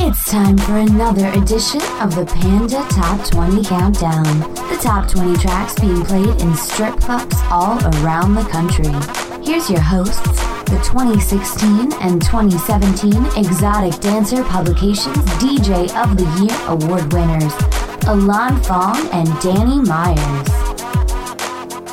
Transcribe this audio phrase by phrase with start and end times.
[0.00, 4.22] It's time for another edition of the Panda Top 20 Countdown.
[4.54, 8.92] The top 20 tracks being played in strip clubs all around the country.
[9.44, 10.22] Here's your hosts,
[10.70, 17.52] the 2016 and 2017 Exotic Dancer Publications DJ of the Year award winners,
[18.06, 20.48] Alon Fong and Danny Myers.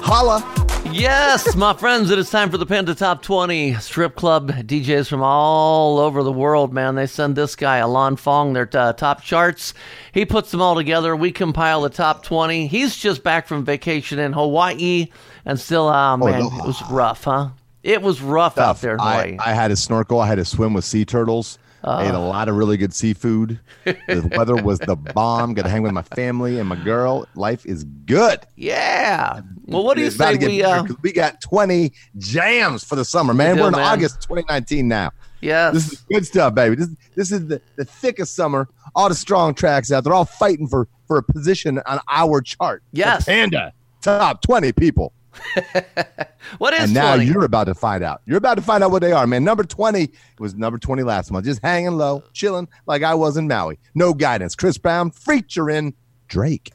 [0.06, 0.65] Holla!
[0.96, 5.22] Yes, my friends, it is time for the Panda Top 20 strip club DJs from
[5.22, 6.96] all over the world, man.
[6.96, 9.74] They send this guy, Alon Fong, their uh, top charts.
[10.14, 11.14] He puts them all together.
[11.14, 12.68] We compile the top 20.
[12.68, 15.10] He's just back from vacation in Hawaii
[15.44, 16.64] and still, oh, man, oh, no.
[16.64, 17.50] it was rough, huh?
[17.84, 19.38] It was rough out there in Hawaii.
[19.38, 20.22] I, I had to snorkel.
[20.22, 21.60] I had to swim with sea turtles.
[21.86, 23.60] Uh, ate a lot of really good seafood.
[23.84, 25.54] the weather was the bomb.
[25.54, 27.28] Got to hang with my family and my girl.
[27.36, 28.40] Life is good.
[28.56, 29.42] Yeah.
[29.66, 33.58] Well, what do you say we uh, we got 20 jams for the summer, man.
[33.58, 33.82] We are in man.
[33.82, 35.12] August 2019 now.
[35.42, 35.70] Yeah.
[35.70, 36.76] This is good stuff, baby.
[36.76, 38.68] This this is the, the thickest summer.
[38.96, 40.04] All the strong tracks out.
[40.04, 42.82] They're all fighting for for a position on our chart.
[42.94, 43.26] Yes.
[43.26, 43.74] The Panda
[44.06, 45.14] top 20 people.
[46.58, 47.30] what is and now 20?
[47.30, 48.22] you're about to find out.
[48.26, 49.44] You're about to find out what they are, man.
[49.44, 53.48] Number 20 was number 20 last month, just hanging low, chilling like I was in
[53.48, 53.80] Maui.
[53.94, 54.56] No guidance.
[54.56, 55.94] Chris Brown featuring
[56.28, 56.72] Drake.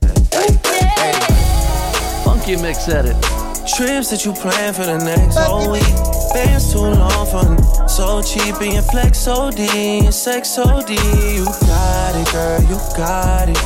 [2.25, 3.17] Funky mix edit.
[3.77, 5.83] Trips that you plan for the next whole week.
[6.33, 10.91] Bands too long for so cheap and your flex OD and sex OD.
[10.91, 13.59] You got it, girl, you got it.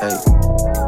[0.00, 0.87] Hey.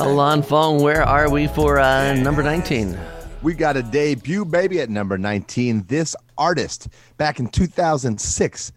[0.00, 2.98] Alon Fong, where are we for uh, number 19?
[3.42, 5.84] We got a debut, baby, at number 19.
[5.88, 6.88] This artist,
[7.18, 8.72] back in 2006,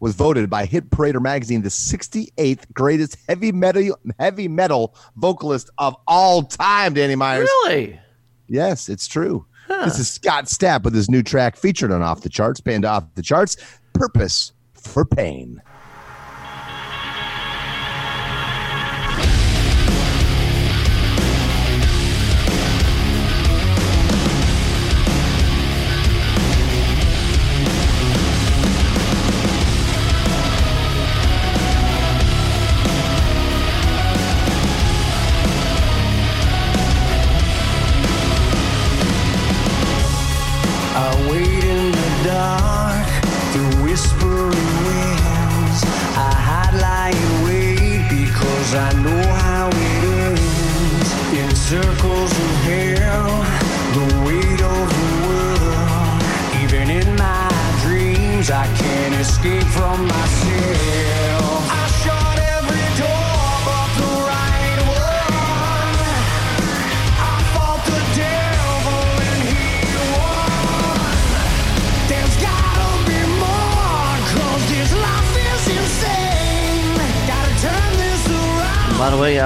[0.00, 5.94] was voted by Hit Parader magazine the 68th greatest heavy metal heavy metal vocalist of
[6.08, 6.94] all time.
[6.94, 7.48] Danny Myers.
[7.64, 8.00] Really?
[8.48, 9.46] Yes, it's true.
[9.68, 9.84] Huh.
[9.84, 13.04] This is Scott Stapp with his new track featured on Off the Charts, banned off
[13.14, 13.56] the charts.
[13.92, 15.62] Purpose for Pain.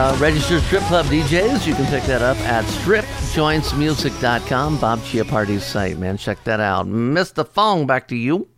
[0.08, 1.66] Uh, registered strip club DJs.
[1.66, 6.16] You can pick that up at stripjointsmusic.com, Bob Chiappardi's site, man.
[6.16, 6.86] Check that out.
[6.86, 7.46] Mr.
[7.46, 8.48] Fong, back to you.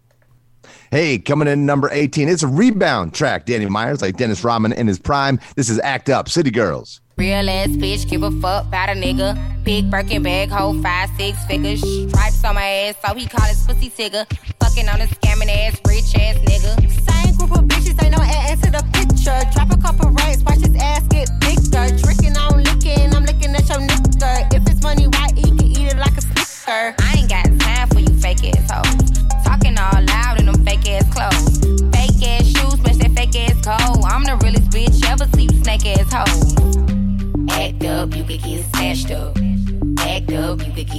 [0.92, 2.28] Hey, coming in number 18.
[2.28, 5.38] It's a rebound track, Danny Myers, like Dennis Rodman in his prime.
[5.54, 7.00] This is Act Up, City Girls.
[7.16, 9.38] Real ass bitch, give a fuck about a nigga.
[9.62, 11.78] Big Birkin bag, hold five, six figures.
[12.10, 14.26] Stripes on my ass, so he call his pussy tigger.
[14.58, 16.74] Fucking on a scamming ass, rich ass nigga.
[16.90, 19.38] Same group of bitches, ain't no ass to the picture.
[19.54, 21.86] Drop a couple racks, watch his ass get bigger.
[22.02, 24.52] Tricking on licking, I'm looking at your nigga.
[24.52, 26.96] If it's money, why he can eat it like a snicker?
[26.98, 29.09] I ain't got time for you fake ass hoes.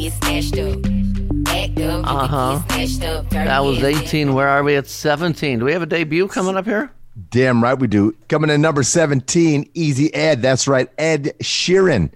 [0.08, 2.06] Up, you could get snatched up.
[2.06, 2.62] Uh huh.
[3.30, 4.34] That was 18.
[4.34, 5.60] Where are we at 17?
[5.60, 6.92] Do we have a debut coming up here?
[7.30, 8.16] Damn right we do.
[8.30, 10.42] Coming in number 17, Easy Ed.
[10.42, 12.12] That's right, Ed Sheeran.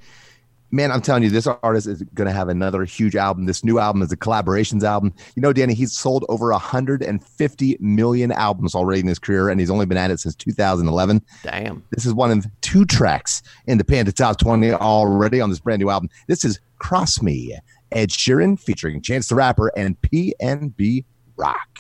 [0.72, 3.46] Man, I'm telling you, this artist is going to have another huge album.
[3.46, 5.14] This new album is a collaborations album.
[5.36, 9.70] You know, Danny, he's sold over 150 million albums already in his career, and he's
[9.70, 11.22] only been at it since 2011.
[11.44, 11.84] Damn.
[11.92, 15.82] This is one of two tracks in the Panda Top 20 already on this brand
[15.82, 16.10] new album.
[16.28, 17.58] This is Cross Me,
[17.96, 21.06] Ed Sheeran featuring Chance the Rapper and PNB
[21.38, 21.80] Rock.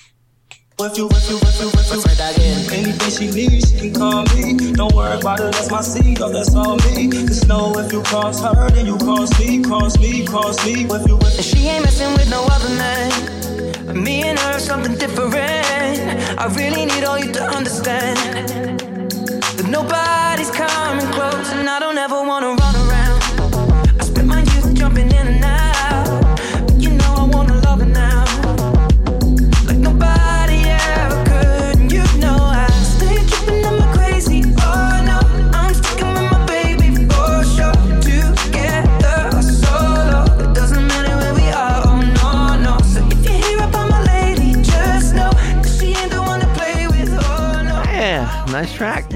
[0.79, 2.71] If you, if you, if you, if you, say that again.
[2.71, 4.71] Anything she needs, she can call me.
[4.71, 7.09] Don't worry about it, that's my seed, oh, that's on me.
[7.27, 10.85] Just know if you cross her, then you cross me, cross me, cross me.
[10.85, 14.03] If you, if And she ain't messing with no other man.
[14.03, 15.35] Me and her, something different.
[15.35, 18.17] I really need all you to understand.
[18.47, 22.94] That nobody's coming close, and I don't ever wanna run around.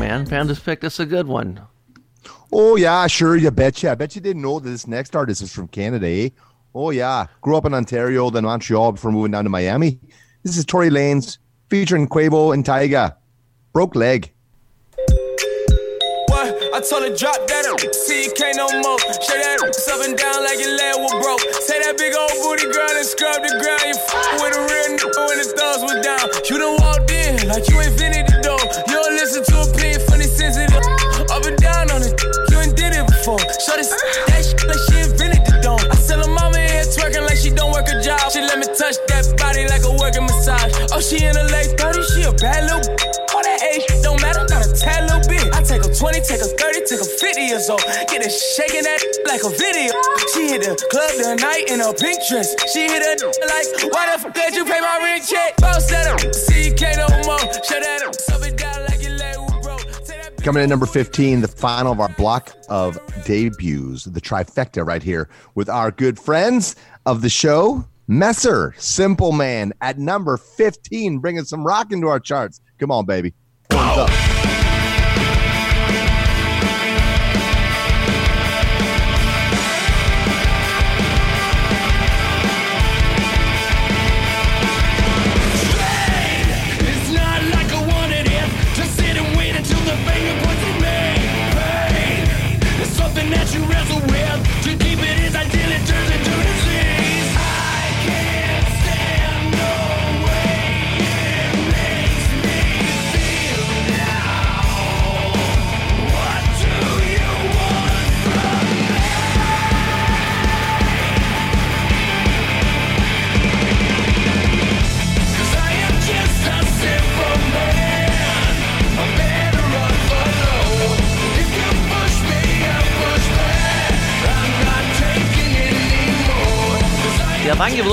[0.09, 0.25] Man.
[0.25, 1.61] Panda's picked us a good one.
[2.51, 3.35] Oh yeah, sure.
[3.37, 3.91] You betcha.
[3.91, 6.29] I bet you didn't know that this next artist is from Canada, eh?
[6.73, 7.27] Oh yeah.
[7.41, 9.99] Grew up in Ontario, then Montreal before moving down to Miami.
[10.43, 11.37] This is Tory Lanez
[11.69, 13.15] featuring Quavo and Tyga.
[13.73, 14.31] Broke leg.
[16.29, 16.57] What?
[16.73, 18.97] I told her drop that up, see you can't no more.
[19.21, 21.41] Shake that ass up and down like your leg was broke.
[21.65, 23.81] Say that big old booty girl and scrub the ground.
[23.85, 26.25] You f- with a real nigga when the thugs was down.
[26.49, 28.28] You done walked in like you invented the
[33.79, 33.95] this
[34.27, 35.79] that shit like she invented the dome.
[35.87, 38.19] I tell her mama here twerking like she don't work a job.
[38.31, 40.71] She let me touch that body like a working massage.
[40.91, 42.83] Oh, she in her late 30s, she a bad little
[43.31, 45.47] All that age don't matter, not a tad little bit.
[45.55, 47.83] I take her 20, take her 30, take her 50 years old.
[48.11, 49.95] Get her shaking that like a video.
[50.35, 52.51] She hit the club the night in a pink dress.
[52.75, 53.15] She hit her
[53.47, 55.55] like, why the fuck did you pay my rent check?
[55.63, 57.39] Bounce that up, see you can't no more.
[57.63, 58.15] Shut that up,
[60.49, 65.29] Coming in number 15, the final of our block of debuts, the trifecta right here
[65.53, 66.75] with our good friends
[67.05, 72.61] of the show, Messer, Simple Man, at number 15, bringing some rock into our charts.
[72.79, 73.35] Come on, baby.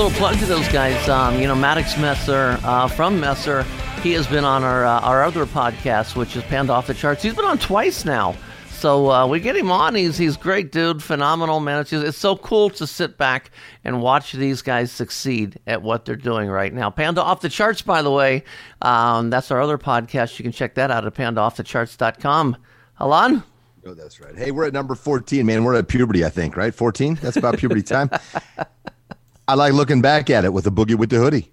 [0.07, 3.63] Little plug to those guys, um, you know, Maddox Messer uh, from Messer,
[4.01, 7.21] he has been on our uh, our other podcast, which is Panda Off the Charts.
[7.21, 8.33] He's been on twice now.
[8.69, 9.95] So uh, we get him on.
[9.95, 11.03] He's he's great, dude.
[11.03, 11.81] Phenomenal, man.
[11.81, 13.51] It's, it's so cool to sit back
[13.83, 16.89] and watch these guys succeed at what they're doing right now.
[16.89, 18.45] Panda Off the Charts, by the way.
[18.81, 20.39] Um, that's our other podcast.
[20.39, 22.55] You can check that out at pandaoffthecharts.com.
[23.01, 23.43] Alon?
[23.85, 24.37] Oh, that's right.
[24.37, 25.65] Hey, we're at number 14, man.
[25.65, 26.73] We're at puberty, I think, right?
[26.73, 27.19] 14?
[27.21, 28.09] That's about puberty time.
[29.49, 31.49] I like looking back at it with a boogie with the hoodie.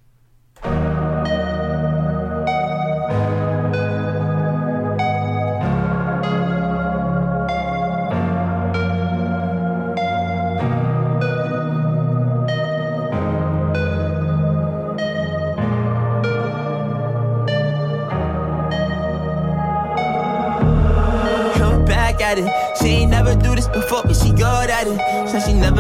[21.55, 22.77] Come back at it.
[22.79, 25.29] She ain't never do this before, but she good at it.
[25.29, 25.74] Said she never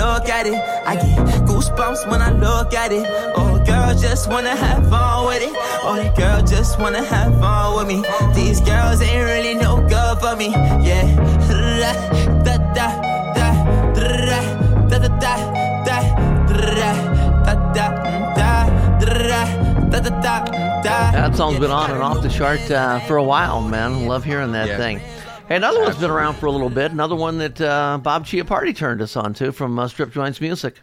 [0.00, 0.58] look at it.
[0.90, 3.04] I get goosebumps when I look at it.
[3.36, 5.54] Oh, girl just wanna have fun with it.
[5.86, 7.98] Oh, that girl just wanna have fun with me.
[8.34, 10.48] These girls ain't really no good for me.
[10.88, 11.06] Yeah.
[12.44, 12.88] Da da
[13.36, 13.48] da
[13.94, 14.08] da
[14.90, 15.34] da da da
[15.86, 15.98] da
[16.68, 16.96] da
[17.74, 17.86] da da
[18.36, 19.40] da
[19.90, 20.34] da da da
[20.84, 21.10] da.
[21.12, 24.06] That song's been on and off the chart uh, for a while, man.
[24.06, 24.76] Love hearing that Yeah.
[24.78, 25.00] thing.
[25.50, 26.92] Another one's been around for a little bit.
[26.92, 30.76] Another one that uh, Bob Chiappardi turned us on to from uh, Strip Joints Music.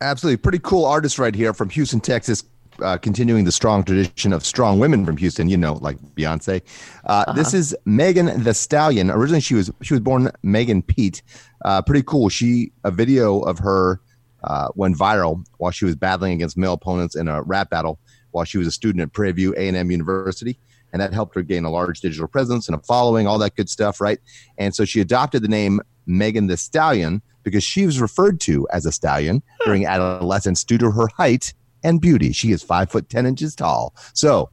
[0.00, 0.36] Absolutely.
[0.36, 2.42] Pretty cool artist right here from Houston, Texas.
[2.82, 6.60] uh, continuing the strong tradition of strong women from Houston, you know, like Beyonce.
[7.04, 9.10] Uh, This is Megan Thee Stallion.
[9.10, 11.22] Originally, she was she was born Megan Pete.
[11.64, 12.28] Uh, pretty cool.
[12.30, 14.00] She a video of her
[14.42, 17.98] uh, went viral while she was battling against male opponents in a rap battle
[18.32, 20.58] while she was a student at Prairie View A&M University.
[20.92, 23.68] And that helped her gain a large digital presence and a following, all that good
[23.68, 24.18] stuff, right?
[24.58, 28.86] And so she adopted the name Megan Thee Stallion because she was referred to as
[28.86, 32.32] a stallion during adolescence due to her height and beauty.
[32.32, 33.94] She is five foot ten inches tall.
[34.14, 34.50] So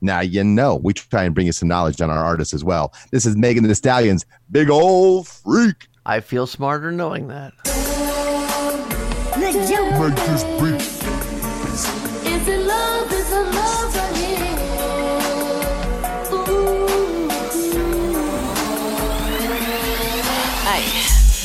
[0.00, 2.92] now you know we try and bring you some knowledge on our artists as well.
[3.12, 5.88] This is Megan Thee Stallion's big old freak.
[6.04, 7.52] I feel smarter knowing that.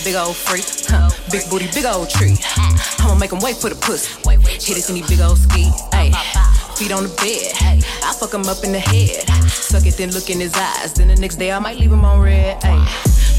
[0.04, 1.10] Big old freak, huh?
[1.32, 2.36] big booty, big old tree.
[3.00, 4.10] I'ma make him wait for the pussy.
[4.62, 5.70] Hit it in these big old ski.
[5.94, 6.12] Ay,
[6.76, 7.54] feet on the bed.
[8.04, 9.28] I fuck him up in the head.
[9.50, 10.94] Suck it, then look in his eyes.
[10.94, 12.58] Then the next day I might leave him on red.
[12.64, 12.82] Ay,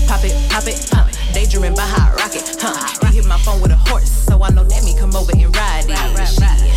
[0.07, 1.07] pop it, pop it, huh?
[1.33, 3.09] Daydreaming by hot rocket, huh?
[3.09, 5.55] He hit my phone with a horse, so I know that me come over and
[5.57, 5.99] ride it.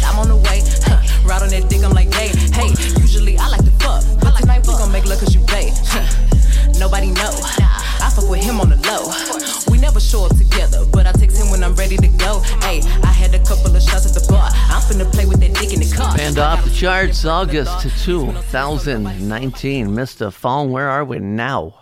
[0.06, 1.02] I'm on the way, huh?
[1.28, 2.70] Ride on that dick, I'm like, hey, hey.
[3.02, 4.74] Usually I like to fuck, but tonight we
[16.86, 19.88] charts, August 2019.
[19.88, 20.32] Mr.
[20.32, 21.74] Fong, where are we now?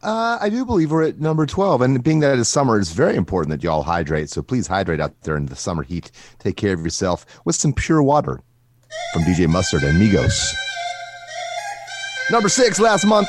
[0.00, 1.82] Uh, I do believe we're at number 12.
[1.82, 4.30] And being that it is summer, it's very important that you all hydrate.
[4.30, 6.12] So please hydrate out there in the summer heat.
[6.38, 8.40] Take care of yourself with some pure water
[9.12, 10.52] from DJ Mustard and Migos.
[12.30, 13.26] Number six last month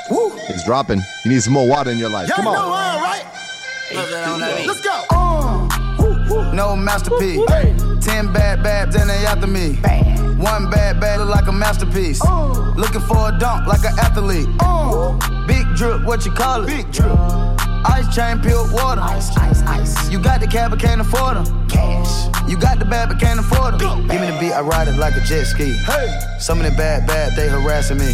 [0.52, 1.02] is dropping.
[1.26, 2.30] You need some more water in your life.
[2.30, 2.56] Come on.
[2.56, 3.26] all right.
[4.68, 5.53] Let's go.
[6.54, 7.42] No masterpiece.
[8.06, 9.74] Ten bad babs and they after me.
[10.38, 12.24] One bad bad look like a masterpiece.
[12.76, 14.48] Looking for a dunk like an athlete.
[15.48, 16.68] Big drip, what you call it?
[16.68, 17.12] Big drip.
[17.86, 19.02] Ice chain, pure water.
[19.02, 20.10] Ice, ice, ice.
[20.12, 21.68] You got the cab, but can't afford them.
[21.68, 22.30] Cash.
[22.48, 24.08] You got the bad, but can't afford them.
[24.08, 25.74] Give me the beat, I ride it like a jet ski.
[25.74, 26.20] Hey.
[26.40, 28.14] Some of the bad, bad, they harassing me.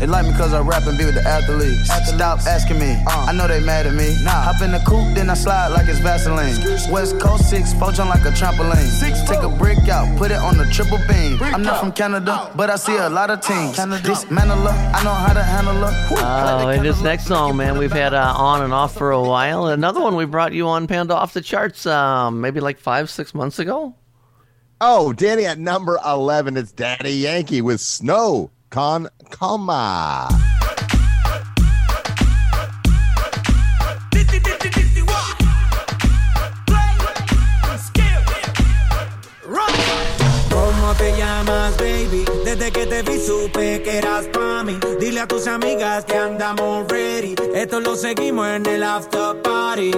[0.00, 1.90] They like me cause I rap and be with the athletes.
[2.08, 4.14] Stop asking me, I know they mad at me.
[4.24, 6.54] Hop in the coupe, then I slide like it's Vaseline.
[6.92, 8.86] West Coast 6, poach on like a trampoline.
[8.86, 11.38] Six, Take a brick out, put it on the triple beam.
[11.42, 13.76] I'm not from Canada, but I see a lot of teams.
[13.76, 15.92] Dismantle her, I know how to handle her.
[16.08, 16.16] Whew.
[16.20, 19.66] Oh, and this next song, man, we've had uh, on and off for a while.
[19.66, 23.34] Another one we brought you on Panda off the charts, um, maybe like five, six
[23.34, 23.96] months ago.
[24.80, 26.56] Oh, Danny at number 11.
[26.56, 30.28] It's Daddy Yankee with Snow Con Coma.
[40.50, 42.24] ¿Cómo te llamas, baby?
[42.44, 44.78] Desde que te vi supe que eras pa' mí.
[45.00, 47.36] Dile a tus amigas que andamos ready.
[47.54, 49.92] Esto lo seguimos en el after party.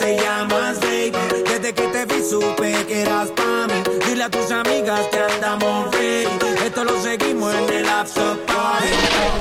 [0.00, 1.12] ¿Cómo te llamas, baby?
[1.44, 3.82] Desde que te vi supe que eras pa' mí.
[4.06, 6.26] Dile a tus amigas que andamos ready.
[6.64, 8.88] Esto lo seguimos en el after party.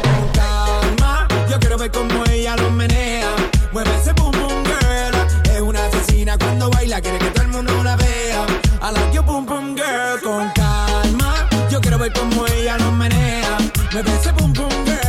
[0.04, 3.30] Con calma, yo quiero ver cómo ella lo menea.
[3.72, 5.54] Mueve ese boom boom girl.
[5.56, 8.46] Es una asesina cuando baila, quiere que todo el mundo la vea.
[8.82, 10.20] I like your boom boom girl.
[10.22, 13.58] Con calma, yo quiero ver cómo ella lo menea.
[13.94, 15.09] Mueve ese boom boom girl.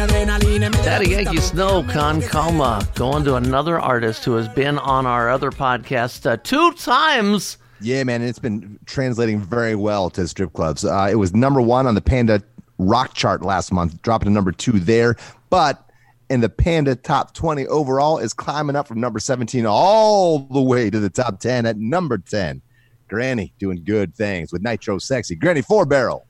[0.00, 2.30] Daddy gusta Yankee Snow me Con gusta.
[2.30, 2.88] Coma.
[2.94, 7.58] Going to another artist who has been on our other podcast uh, two times.
[7.82, 10.86] Yeah, man, it's been translating very well to strip clubs.
[10.86, 12.42] Uh, it was number one on the Panda
[12.78, 15.16] Rock chart last month, dropping to number two there.
[15.50, 15.90] But
[16.30, 20.88] in the Panda top 20 overall, is climbing up from number 17 all the way
[20.88, 22.62] to the top 10 at number 10.
[23.08, 25.34] Granny doing good things with Nitro Sexy.
[25.34, 26.26] Granny four barrel.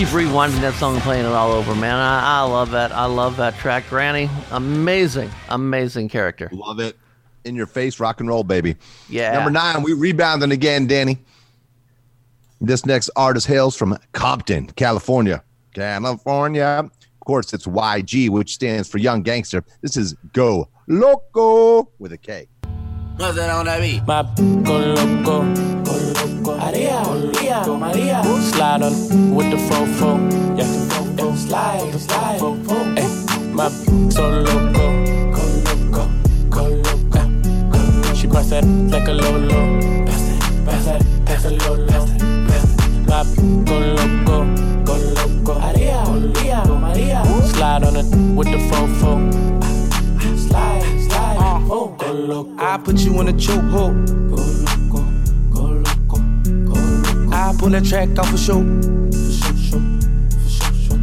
[0.00, 1.96] Keep rewinding that song and playing it all over, man.
[1.96, 2.90] I, I love that.
[2.90, 3.86] I love that track.
[3.90, 6.48] Granny, amazing, amazing character.
[6.52, 6.96] Love it.
[7.44, 8.76] In your face, rock and roll, baby.
[9.10, 9.34] Yeah.
[9.34, 11.18] Number nine, we rebounding again, Danny.
[12.62, 15.42] This next artist hails from Compton, California.
[15.74, 16.82] California.
[16.86, 19.62] Of course, it's YG, which stands for Young Gangster.
[19.82, 22.48] This is Go Loco with a K.
[23.18, 24.00] No sé dónde vi.
[24.06, 24.22] My
[24.64, 25.44] go loco,
[25.84, 27.29] go loco.
[27.66, 28.42] Maria, Maria, Maria.
[28.52, 30.16] Slide on with the fofo.
[30.56, 30.64] Yeah,
[31.16, 31.34] yeah.
[31.34, 32.40] slide, slide.
[32.96, 33.08] Ay,
[33.52, 33.68] my
[34.10, 34.84] so loco,
[35.30, 36.02] go loco,
[36.48, 38.14] go loco.
[38.14, 40.06] She bust that like a lolo.
[40.06, 42.06] Pass that, pass that, pass a lolo.
[43.06, 43.24] My
[43.64, 44.36] go loco,
[44.84, 45.60] go loco.
[45.60, 47.24] Maria, Maria, Maria.
[47.44, 49.12] Slide on it with the fofo.
[50.48, 51.66] Slide, slide.
[51.70, 52.54] Oh, go loco.
[52.58, 54.79] I put you in a chokehold.
[57.40, 58.60] I pull that track off show.
[58.60, 59.80] For sure, sure,
[60.30, 60.98] for sure, sure,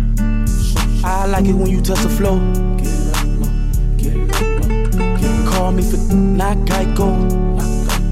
[0.46, 1.06] for sure.
[1.06, 2.38] I like it when you touch the floor.
[2.78, 3.50] Get low,
[3.98, 5.52] get low, get low.
[5.52, 7.10] Call me for not Geico.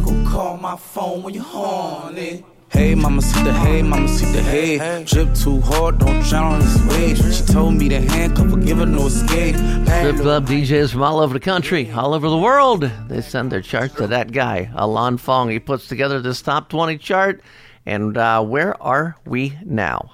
[0.03, 2.43] Go call my phone when you're horny.
[2.69, 5.03] Hey, mama, see the hey, mama, see the hey.
[5.05, 7.33] Drip too hard, don't drown on this wave.
[7.33, 9.55] She told me to handcuff her, give her no escape.
[9.55, 12.91] Strip club DJs from all over the country, all over the world.
[13.07, 15.51] They send their charts to that guy, Alan Fong.
[15.51, 17.41] He puts together this top 20 chart.
[17.85, 20.11] And uh, where are we now?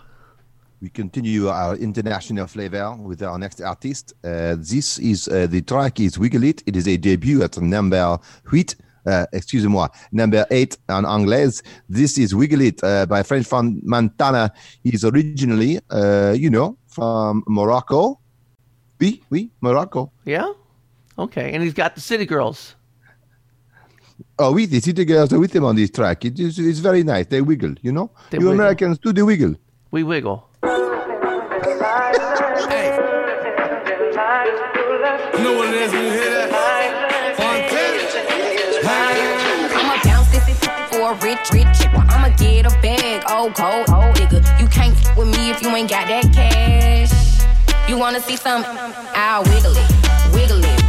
[0.82, 4.14] We continue our international flavor with our next artist.
[4.24, 6.64] Uh, this is uh, the track is Wiggle It.
[6.66, 8.18] It is a debut at number
[8.52, 8.76] eight.
[9.06, 11.62] Uh, excusez-moi, number eight en anglais.
[11.90, 14.52] This is Wiggle It uh, by French from Montana.
[14.84, 18.20] He's originally, uh, you know, from Morocco.
[19.00, 20.12] Oui, oui, Morocco.
[20.26, 20.52] Yeah?
[21.18, 21.52] Okay.
[21.54, 22.76] And he's got the City Girls.
[24.44, 26.26] Oh, oui, the city girls are with them on this track.
[26.26, 27.28] It is, it's very nice.
[27.28, 28.10] They wiggle, you know?
[28.32, 28.60] They you wiggle.
[28.60, 29.54] Americans do the wiggle.
[29.92, 30.50] We wiggle.
[30.64, 30.70] You
[35.44, 36.50] know what it is when you hear that?
[39.78, 40.44] I'ma bounce this
[40.90, 41.94] for a rich, rich chick.
[41.94, 44.42] Well, I'ma get a bag, oh cold, oh nigga.
[44.60, 47.12] You can't f- with me if you ain't got that cash.
[47.88, 48.64] You wanna see some?
[48.66, 50.81] I'll wiggle it, wiggle it,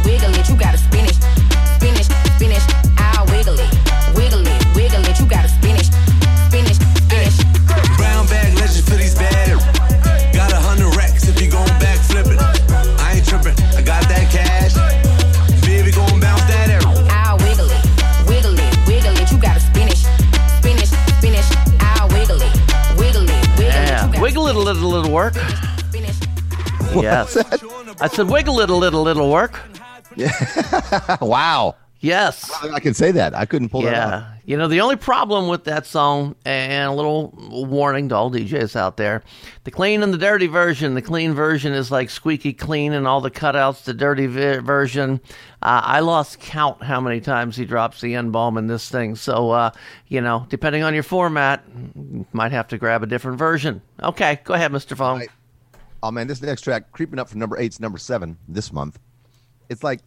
[24.77, 25.35] it a little, work.
[26.95, 27.37] Yes.
[27.99, 29.59] I said wiggle it a little, little work.
[30.15, 31.17] Yeah.
[31.21, 31.75] wow.
[31.99, 32.51] Yes.
[32.63, 33.33] I can say that.
[33.33, 34.32] I couldn't pull that off.
[34.45, 38.75] You know, the only problem with that song, and a little warning to all DJs
[38.75, 39.23] out there
[39.63, 40.95] the clean and the dirty version.
[40.95, 43.83] The clean version is like squeaky clean and all the cutouts.
[43.83, 45.21] The dirty vi- version,
[45.61, 49.15] uh, I lost count how many times he drops the N bomb in this thing.
[49.15, 49.71] So, uh,
[50.07, 51.63] you know, depending on your format,
[51.95, 53.81] you might have to grab a different version.
[54.01, 54.97] Okay, go ahead, Mr.
[54.97, 55.19] Fong.
[55.19, 55.29] Right.
[56.01, 58.99] Oh man, this next track creeping up from number eight to number seven this month.
[59.69, 60.01] It's like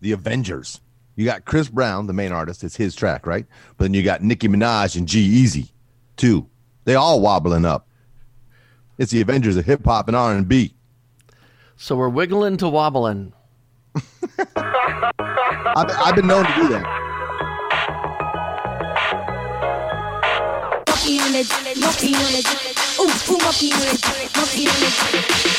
[0.00, 0.80] the Avengers.
[1.14, 2.64] You got Chris Brown, the main artist.
[2.64, 3.46] It's his track, right?
[3.76, 5.70] But then you got Nicki Minaj and G-Eazy,
[6.16, 6.48] too.
[6.84, 7.86] They all wobbling up.
[8.98, 10.74] It's the Avengers of hip hop and R and B.
[11.76, 13.32] So we're wiggling to wobbling.
[15.74, 16.84] I've, I've been known to do that.
[20.88, 22.71] Monkey on it, monkey on it.
[23.02, 23.98] Ooh, ooh, monkey on it,
[24.36, 24.78] monkey on.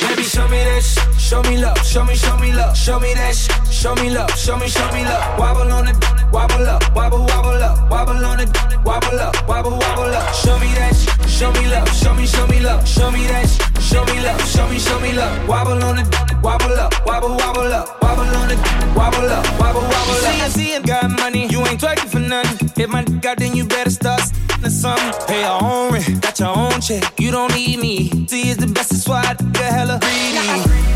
[0.07, 0.79] Baby, show me that
[1.19, 3.35] show me love, show me, show me love, show me that
[3.69, 5.37] show me love, show me, show me love.
[5.37, 5.97] Wobble on it,
[6.31, 8.49] wobble up, wobble, wobble up, wobble on it,
[8.85, 10.33] wobble up, wobble, wobble up.
[10.33, 10.95] Show me that
[11.27, 13.47] show me love, show me, show me love, show me that
[13.81, 15.45] show me love, show me, show me love.
[15.45, 16.07] Wobble on it,
[16.41, 18.59] wobble up, wobble, wobble up, wobble on it,
[18.95, 20.31] wobble up, wobble, wobble up.
[20.31, 22.71] See, I see, you got money, you ain't twerking for nothing.
[22.77, 24.21] Hit my dick out, then you better start
[24.65, 25.27] s***ing something.
[25.27, 28.09] Pay your own rent, got your own check, you don't need me.
[28.27, 30.37] See, it's the best, that's why I get hella greedy.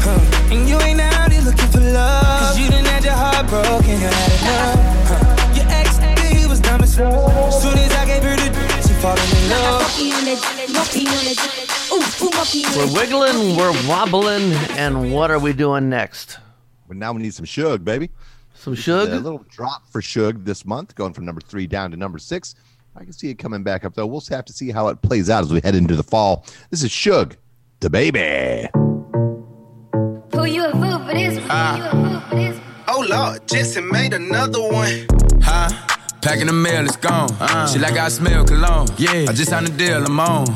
[0.04, 0.54] Huh.
[0.54, 2.24] And you ain't out here looking for love.
[2.40, 5.10] Cause you done had your heart broken, you had enough.
[5.10, 5.56] Huh.
[5.56, 5.98] Your ex,
[6.34, 7.54] he was dumb as fuck.
[7.54, 9.82] Soon as I gave her the d- she falling in love.
[9.82, 11.38] Monkey on it, monkey on it.
[11.92, 16.40] Ooh, ooh, monkey on We're wiggling, we're wobbling, and what are we doing next?
[16.88, 18.10] But now we need some Suge, baby.
[18.54, 21.92] Some This is A little drop for Suge this month, going from number three down
[21.92, 22.56] to number six.
[23.00, 24.08] I can see it coming back up, though.
[24.08, 26.44] We'll have to see how it plays out as we head into the fall.
[26.72, 27.36] This is Suge,
[27.80, 28.72] DaBaby.
[30.34, 31.38] Who you a fool for this?
[31.38, 31.78] Who ah.
[31.78, 32.60] you a fool for this?
[32.88, 35.06] Oh Lord, Jetson made another one.
[35.44, 35.70] Huh?
[36.24, 37.30] Packing the mail, it's gone.
[37.40, 37.70] Ah.
[37.72, 38.88] She like I smell cologne.
[38.98, 39.28] Yeah.
[39.30, 40.48] I just signed a deal, I'm on.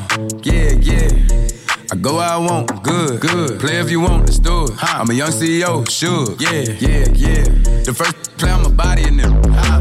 [0.41, 1.47] Yeah, yeah.
[1.91, 3.59] I go where I want, good, good.
[3.59, 4.71] Play if you want, let's do it.
[4.81, 6.37] I'm a young CEO, sure.
[6.39, 7.43] Yeah, yeah, yeah.
[7.83, 9.33] The first play on my body in them.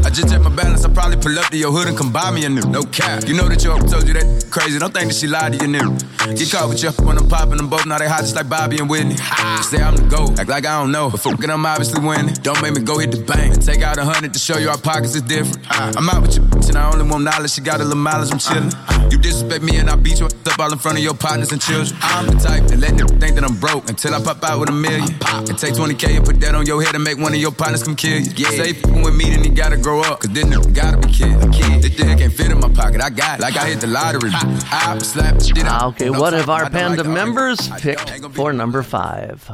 [0.03, 2.29] I just check my balance, I probably pull up to your hood and come buy
[2.31, 2.67] me a new.
[2.67, 3.23] No cap.
[3.29, 4.77] You know that your told you that crazy.
[4.77, 5.95] Don't think that she lied to you new.
[6.35, 7.85] Get caught with you when I'm popping them both.
[7.85, 9.15] Now they hot just like Bobby and Whitney.
[9.63, 11.09] Say I'm the GOAT, act like I don't know.
[11.11, 12.35] But fucking I'm obviously winning.
[12.43, 13.53] Don't make me go hit the bank.
[13.53, 15.63] And take out a hundred to show you our pockets is different.
[15.71, 17.51] I'm out with your bitch and I only want knowledge.
[17.51, 19.11] She got a little mileage, I'm chillin'.
[19.11, 21.61] You disrespect me and I beat you up all in front of your partners and
[21.61, 21.95] children.
[22.01, 24.69] I'm the type that let them think that I'm broke until I pop out with
[24.69, 25.09] a million.
[25.25, 27.83] And take 20K and put that on your head and make one of your partners
[27.83, 28.45] come kill you.
[28.45, 30.19] Say fucking with me, then you gotta grow up.
[30.21, 31.31] Cause then you gotta be kid.
[31.41, 31.81] A kid.
[31.81, 33.01] This thing can't fit in my pocket.
[33.01, 33.41] I got it.
[33.41, 34.31] Like I hit the lottery.
[34.33, 35.93] I slap the shit out.
[35.93, 39.49] Okay, what have our Panda members picked for number five?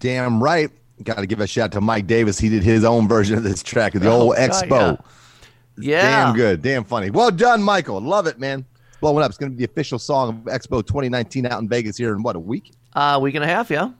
[0.00, 0.70] Damn right.
[1.02, 2.38] Got to give a shout to Mike Davis.
[2.38, 5.04] He did his own version of this track, the oh, old Oh, God, Expo.
[5.78, 6.02] Yeah.
[6.02, 6.62] Damn good.
[6.62, 7.10] Damn funny.
[7.10, 8.00] Well done, Michael.
[8.00, 8.66] Love it, man.
[9.00, 9.30] Blowing up.
[9.30, 12.22] It's going to be the official song of Expo 2019 out in Vegas here in
[12.22, 12.72] what, a week?
[12.92, 13.90] Uh, week and a half, yeah.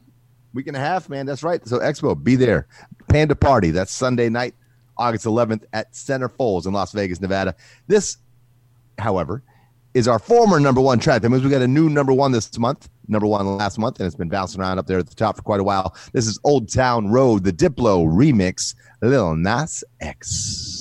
[0.53, 1.27] Week and a half, man.
[1.27, 1.67] That's right.
[1.67, 2.67] So Expo, be there.
[3.09, 3.71] Panda Party.
[3.71, 4.55] That's Sunday night,
[4.99, 7.55] August 11th at Center Falls in Las Vegas, Nevada.
[7.87, 8.19] This,
[8.99, 9.43] however,
[9.95, 11.23] is our former number one track.
[11.23, 14.07] That means we got a new number one this month, number one last month, and
[14.07, 15.97] it's been bouncing around up there at the top for quite a while.
[16.13, 20.80] This is Old Town Road, the Diplo remix, Lil Nas X.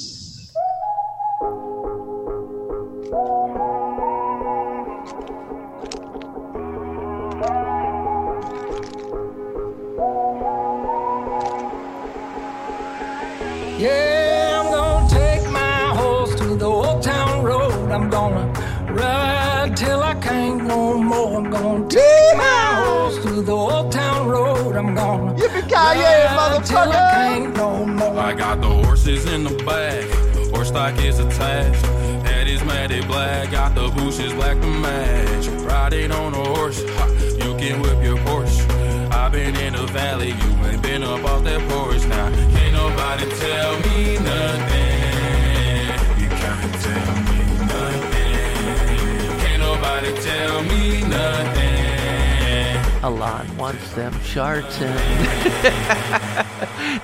[20.10, 21.38] I can't no more.
[21.38, 24.76] I'm gonna take my horse to the old town road.
[24.76, 28.18] I'm gonna ride till I can't no more.
[28.18, 30.04] I got the horses in the back,
[30.52, 31.86] horse stock is attached.
[32.26, 35.46] Head is matted black, got the bushes black to match.
[35.70, 36.82] Riding on a horse,
[37.44, 38.66] you can whip your Porsche.
[39.12, 42.30] I've been in the valley, you ain't been up off that porch now.
[42.56, 44.89] Can't nobody tell me nothing.
[53.02, 54.94] Alon wants them charts in.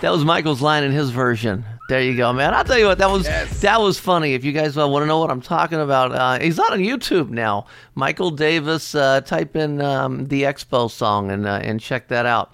[0.02, 1.64] that was Michael's line in his version.
[1.88, 2.54] There you go, man.
[2.54, 3.26] I'll tell you what, that was
[3.62, 4.34] that was funny.
[4.34, 6.80] If you guys uh, want to know what I'm talking about, uh, he's not on
[6.80, 7.68] YouTube now.
[7.94, 12.54] Michael Davis, uh, type in um, the Expo song and uh, and check that out.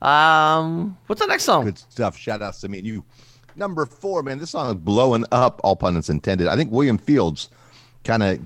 [0.00, 1.64] Um, what's the next song?
[1.64, 2.16] Good stuff.
[2.16, 3.04] Shout outs to me and you.
[3.56, 4.38] Number four, man.
[4.38, 6.46] This song is blowing up, all pun intended.
[6.46, 7.48] I think William Fields
[8.04, 8.38] kind of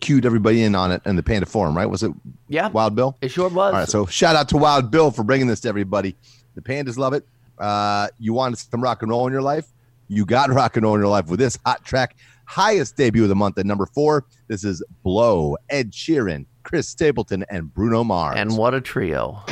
[0.00, 1.86] cued everybody in on it in the Panda Forum, right?
[1.86, 2.12] Was it
[2.48, 2.68] Yeah.
[2.68, 3.16] Wild Bill?
[3.20, 3.72] It sure was.
[3.74, 6.14] All right, so shout out to Wild Bill for bringing this to everybody.
[6.54, 7.26] The Pandas love it.
[7.58, 9.66] Uh, you wanted some rock and roll in your life?
[10.08, 12.16] You got rock and roll in your life with this hot track.
[12.46, 14.24] Highest debut of the month at number four.
[14.46, 18.36] This is Blow, Ed Sheeran, Chris Stapleton, and Bruno Mars.
[18.38, 19.42] And what a trio!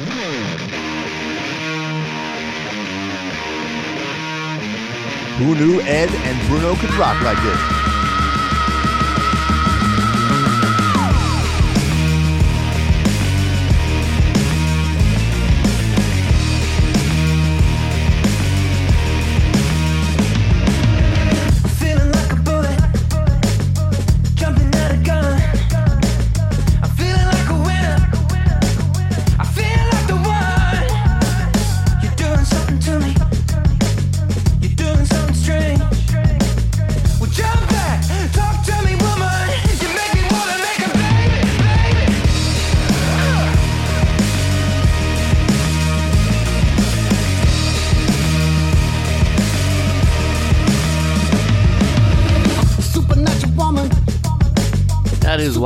[5.38, 7.95] Who knew Ed and Bruno could rock like this?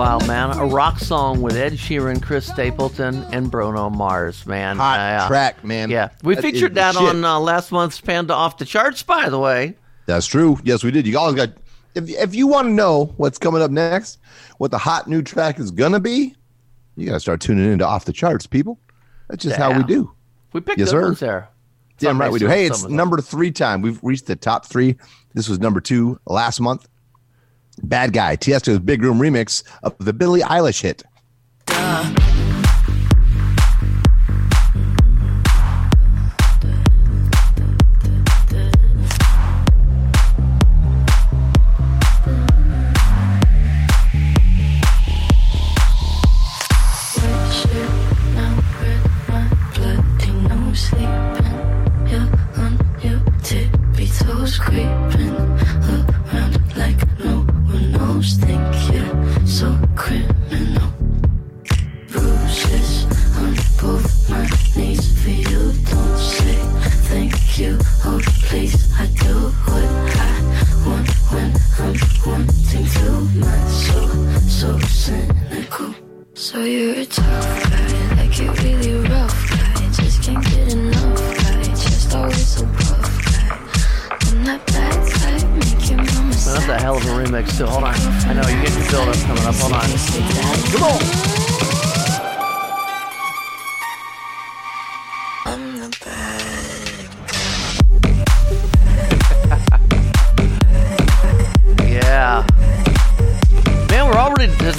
[0.01, 0.57] Wild, man.
[0.57, 4.79] A rock song with Ed Sheeran, Chris Stapleton, and Bruno Mars, man.
[4.79, 5.91] Hot Uh, track, man.
[5.91, 7.03] Yeah, we That featured that shit.
[7.03, 9.77] on uh, last month's Panda Off the Charts, by the way.
[10.07, 10.59] That's true.
[10.65, 11.07] Yes, we did.
[11.07, 11.51] You always got.
[11.95, 14.19] If if you want to know what's coming up next,
[14.57, 16.35] what the hot new track is gonna be,
[16.97, 18.79] you got to start tuning into off the charts, people.
[19.29, 20.11] That's just how we do.
[20.55, 21.03] We picked Yes, sir.
[21.03, 21.51] ones there.
[21.99, 22.47] Damn right we do.
[22.47, 22.97] Hey, it's some of them.
[22.97, 23.83] number three time.
[23.83, 24.97] We've reached the top three.
[25.35, 26.89] This was number two last month.
[27.83, 31.03] Bad Guy, Tiesto's Big Room remix of the Billie Eilish hit.
[31.67, 32.30] Creeping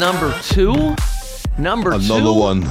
[0.01, 0.95] number two.
[1.57, 2.33] Number Another two.
[2.33, 2.63] one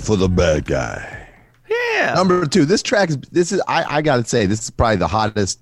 [0.00, 1.28] for the bad guy.
[1.68, 2.14] Yeah.
[2.14, 2.64] Number two.
[2.64, 5.60] This track is this is I, I gotta say, this is probably the hottest,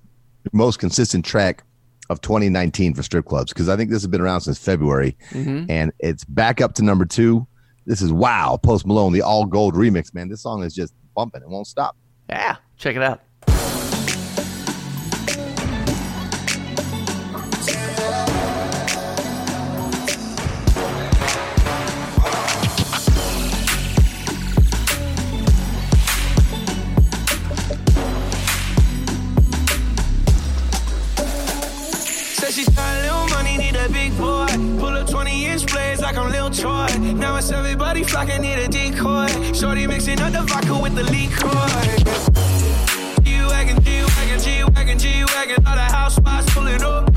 [0.53, 1.63] most consistent track
[2.09, 5.65] of 2019 for strip clubs because I think this has been around since February Mhm.
[5.69, 7.45] and it's back up to number two.
[7.85, 10.29] This is wow, Post Malone, the all gold remix, man.
[10.29, 11.41] This song is just bumping.
[11.41, 11.97] It won't stop.
[12.29, 12.55] Yeah.
[12.77, 13.21] Check it out.
[37.99, 39.53] It's everybody flocking, need a decoy.
[39.53, 41.49] Shorty mixing up the vodka with the liquor.
[43.23, 45.65] G-Wagon, G-Wagon, G-Wagon, G-Wagon.
[45.65, 47.09] All the house spots pulling up.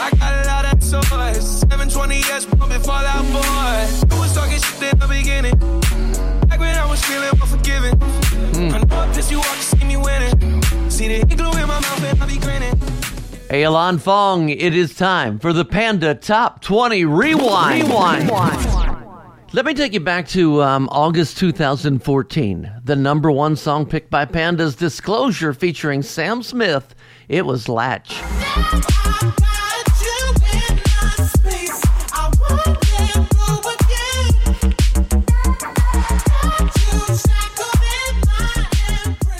[0.00, 1.64] I got a lot of toys.
[1.64, 3.42] 720S pumping Fallout Boy.
[3.42, 5.56] I was talking shit in the beginning.
[6.48, 7.98] Back when I was feeling unforgiving.
[7.98, 8.74] Hmm.
[8.74, 10.90] I know I pissed you off to see me winning.
[10.90, 12.78] See the ink glue in my mouth and I be grinning.
[13.48, 17.84] Hey, Alon Fong, it is time for the Panda Top 20 Rewind.
[17.84, 18.81] Rewind.
[19.54, 22.72] Let me take you back to um, August 2014.
[22.84, 26.94] The number one song picked by Panda's Disclosure featuring Sam Smith.
[27.28, 28.18] It was Latch.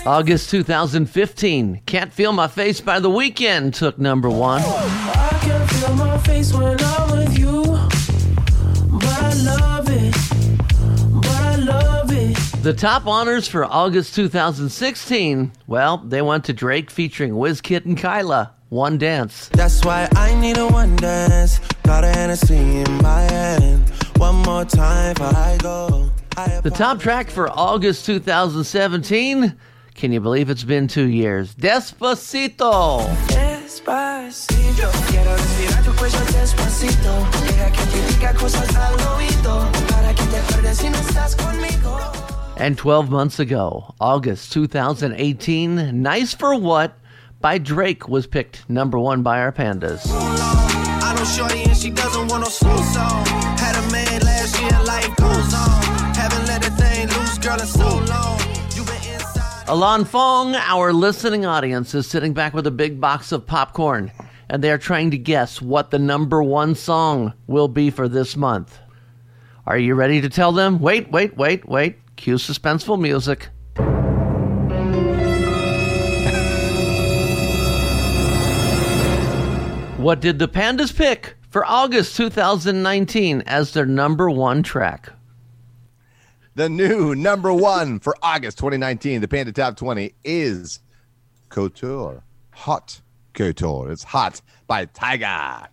[0.05, 1.81] August 2015.
[1.87, 4.61] Can't Feel My Face by The Weeknd took number one.
[12.63, 18.53] The top honors for August 2016, well, they went to Drake featuring Wizkid and Kyla.
[18.69, 19.49] One Dance.
[19.49, 21.59] That's why I need a one dance.
[21.83, 23.89] Got a Hennessy in my hand.
[24.15, 26.09] One more time before I go.
[26.63, 29.53] The top track for August 2017,
[29.93, 31.53] can you believe it's been two years?
[31.55, 33.52] Despacito.
[33.63, 37.27] Despacito, quiero respirar tu cuello despacito.
[37.47, 41.97] Deja que te diga cosas al oído, para que te acuerdes si no estás conmigo.
[42.57, 46.97] And 12 months ago, August 2018, Nice for What
[47.39, 50.01] by Drake was picked number one by our pandas.
[50.11, 53.25] I know Shorty and she doesn't want no song.
[53.57, 56.13] Had a man last year, life goes on.
[56.13, 58.42] Haven't let a thing loose, girl, in so long.
[59.65, 64.11] Alon Fong, our listening audience, is sitting back with a big box of popcorn,
[64.49, 68.35] and they are trying to guess what the number one song will be for this
[68.35, 68.77] month.
[69.65, 70.79] Are you ready to tell them?
[70.79, 71.97] Wait, wait, wait, wait.
[72.17, 73.47] Cue suspenseful music.
[79.97, 85.12] What did the Pandas pick for August 2019 as their number one track?
[86.55, 90.81] The new number one for August 2019, the Panda Top 20 is
[91.49, 92.23] Couture.
[92.51, 93.01] Haute
[93.33, 93.91] Couture.
[93.91, 95.69] It's Haute by Tyga.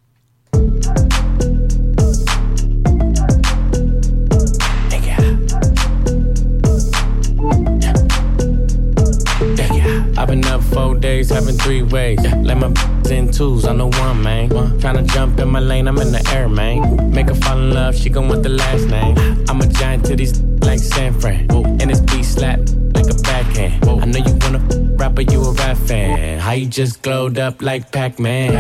[10.16, 12.20] I've been up four days, having three ways.
[12.22, 12.72] Let my
[13.10, 14.48] in twos, I know one, man.
[14.48, 17.10] Tryna jump in my lane, I'm in the air, man.
[17.10, 19.18] Make her fall in love, she gon' want the last name.
[19.48, 21.50] I'm a giant to these like San Fran.
[21.50, 22.60] And this beat slap
[22.94, 23.84] like a backhand.
[23.88, 24.60] I know you wanna
[24.94, 26.38] rapper, you a rap fan.
[26.38, 28.54] How you just glowed up like Pac-Man.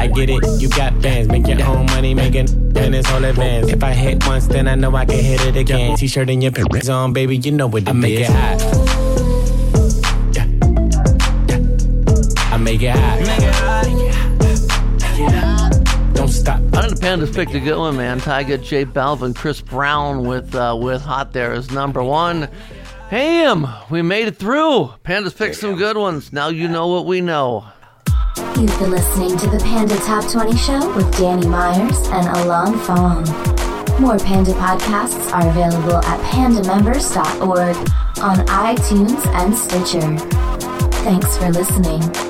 [0.00, 1.28] I get it, you got bands.
[1.28, 3.68] Make your own money, making minutes, whole advance.
[3.68, 5.96] If I hit once, then I know I can hit it again.
[5.96, 8.62] T-shirt and your pants on, baby, you know what it I make it hot.
[12.52, 13.47] I make it hot.
[16.48, 16.60] Stop.
[16.74, 18.20] I think the Pandas picked a good one, man.
[18.20, 22.48] Tyga, J Balvin, Chris Brown with uh, with Haute there is number one.
[23.10, 24.94] Ham, we made it through.
[25.04, 26.32] Pandas picked some good ones.
[26.32, 27.66] Now you know what we know.
[28.58, 33.24] You've been listening to the Panda Top 20 Show with Danny Myers and Alon Fong.
[34.00, 37.76] More Panda podcasts are available at pandamembers.org
[38.22, 40.16] on iTunes and Stitcher.
[41.02, 42.27] Thanks for listening.